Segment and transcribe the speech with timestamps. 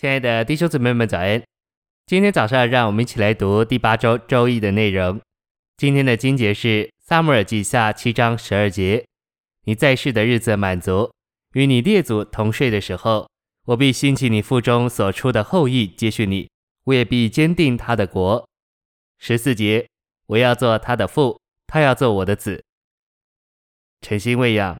[0.00, 1.42] 亲爱的弟兄姊妹们，早安！
[2.06, 5.20] 今天早上，让我们一起来读第八周周易的内容。
[5.76, 9.04] 今天的经节是《撒母耳记下》七章十二节
[9.66, 11.10] ：“你在世的日子满足，
[11.54, 13.28] 与你列祖同睡的时候，
[13.64, 16.48] 我必兴起你腹中所出的后裔接续你，
[16.84, 18.48] 我也必坚定他的国。”
[19.18, 19.88] 十四节
[20.26, 22.62] ：“我要做他的父，他要做我的子。”
[24.02, 24.78] 诚心喂养，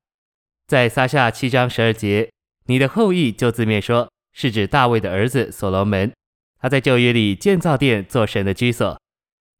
[0.69, 2.31] 在撒下七章十二节，
[2.67, 4.09] 你的后裔就字面说
[4.41, 6.13] 是指大卫的儿子所罗门，
[6.61, 8.97] 他在旧约里建造殿做神的居所。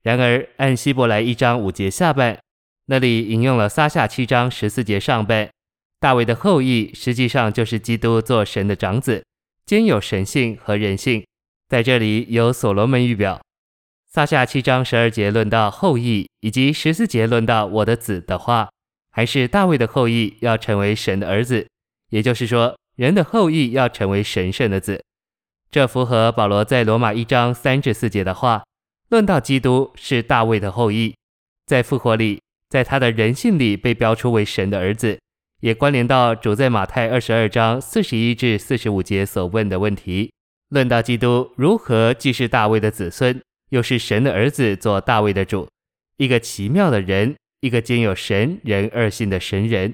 [0.05, 2.39] 然而按希伯来一章五节下半，
[2.87, 5.51] 那里引用了撒下七章十四节上半，
[5.99, 9.25] 大卫的后裔实际上就是基督做神的长子，
[9.67, 11.27] 兼有神性和人性。
[11.69, 13.43] 在这里有所罗门预表，
[14.07, 18.69] 撒下七章十二节论到后裔，以及十四节论到我的子的话。
[19.11, 21.67] 还是大卫的后裔要成为神的儿子，
[22.11, 25.01] 也就是说，人的后裔要成为神圣的子。
[25.71, 28.65] 这符合保罗在罗马一章三至四节的话，
[29.09, 31.15] 论到基督是大卫的后裔，
[31.65, 35.17] 在复活里，在他的人性里被标出为神的儿子，
[35.61, 40.33] 也关联到主在马太二十二章四十一至四十五节所问的问题，
[40.71, 45.69] 论到基督如何既是大卫的子孙，又是神的儿子，做大卫的主，
[46.17, 47.37] 一个奇妙的人。
[47.61, 49.93] 一个兼有神人二性的神人，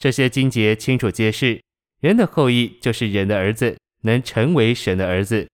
[0.00, 1.62] 这些经节清楚揭示，
[2.04, 5.48] 人的后裔就是人的儿子，能成为神的儿子。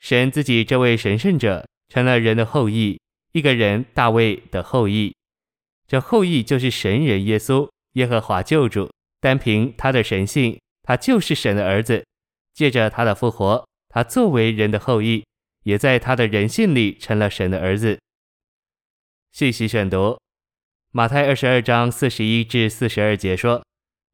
[0.00, 2.98] 神自己这位神圣者成了人的后裔，
[3.32, 5.14] 一个人大卫的后裔，
[5.86, 8.90] 这后裔就是神人耶稣，耶和华救主。
[9.20, 12.02] 单凭他的神性，他就是神的儿子。
[12.54, 15.22] 借着他的复活，他作为人的后裔，
[15.64, 18.00] 也在他的人性里成了神的儿子。
[19.32, 20.18] 信息选读。
[20.92, 23.62] 马太二十二章四十一至四十二节说，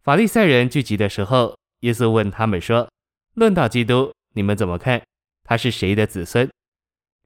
[0.03, 2.89] 法利赛人聚集的时候，耶稣问他们说
[3.35, 5.03] ：“论到基督，你们怎么看？
[5.45, 6.49] 他是谁的子孙？”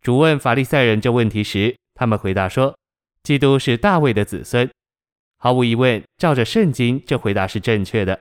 [0.01, 2.77] 主问法利赛人这问题时，他们回答说
[3.23, 4.69] ：“基督是大卫的子孙。”
[5.39, 8.19] 毫无疑问，照着圣经，这回答是正确的。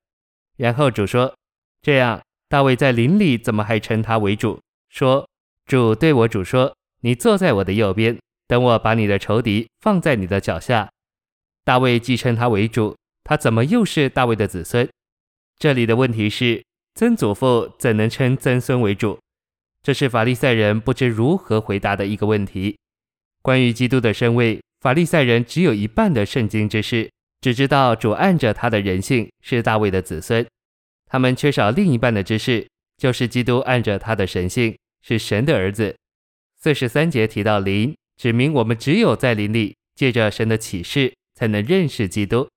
[0.58, 1.34] 然后主说
[1.82, 4.60] ：“这样，大卫在林里怎么还称他为主？
[4.90, 5.28] 说，
[5.66, 10.90] 主对我主说：你坐在我的右边，等我把你的仇敌放在你的脚下。”
[11.64, 14.90] 大卫既称他为主，他怎么又是大卫的子孙？
[15.64, 16.62] 这里的问题是，
[16.94, 19.18] 曾祖父怎能称曾孙为主？
[19.82, 22.78] 这是法利赛人不知如何回答的一个问题。
[23.42, 27.10] 关于基督的身位，法利赛人只有一半的圣经知识，
[27.40, 30.46] 只知道主按着他的人性是大卫的子孙。
[31.06, 35.96] 他们缺少另一半的知识，就是基督按着他的神性是神的儿子。
[36.60, 41.14] 四十三节提到灵，指明我们只有在灵里，借着神的启示。
[41.36, 42.50] 才能认识基督。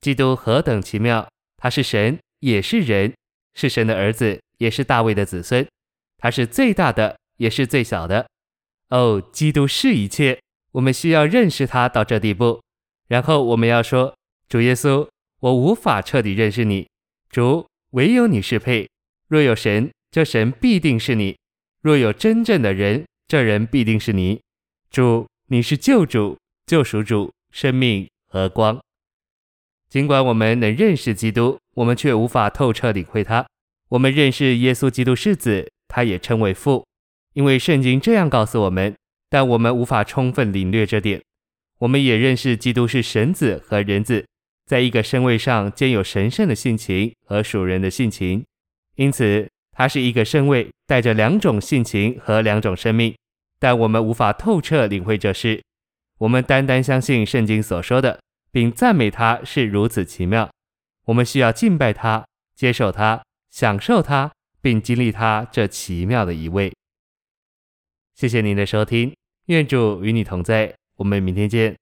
[0.00, 1.28] 基督何等奇妙！
[1.58, 3.14] 他是神，也是人，
[3.54, 5.66] 是神的儿子，也是大卫的子孙。
[6.18, 8.26] 他是最大的，也是最小的。
[8.90, 10.40] 哦，基督是一切。
[10.72, 12.62] 我们需要认识他到这地步，
[13.08, 14.14] 然后我们要说：
[14.48, 15.08] 主耶稣，
[15.40, 16.88] 我无法彻底认识你。
[17.30, 18.88] 主，唯有你是配。
[19.28, 21.34] 若有神，这神必定是你；
[21.82, 24.40] 若有真正的人，这人必定是你。
[24.90, 28.08] 主，你是救主、救赎主、生命。
[28.28, 28.78] 和光。
[29.88, 33.46] 尽管我们能认识基督，我们却无法透彻领会他。
[33.88, 36.84] 我们认识耶稣基督是子，他也称为父，
[37.34, 38.94] 因为圣经这样告诉我们。
[39.28, 41.20] 但我们无法充分领略这点。
[41.78, 44.24] 我们也认识基督是神子和人子，
[44.64, 48.44] 在一个身位上兼有神圣的性情和属人的性情，
[48.94, 53.14] 因此他是一个身位，带着两种性情和两种生命。
[53.58, 55.60] 但我们无法透彻领会这事。
[56.18, 58.20] 我们单单相信圣经所说的，
[58.52, 60.48] 并赞美他是如此奇妙。
[61.06, 66.72] 我们需要敬拜他，接受他，享受他，并经历他这奇妙的一位。
[68.14, 69.14] 谢谢您的收听，
[69.46, 71.76] 愿主与你同在，我们明天见。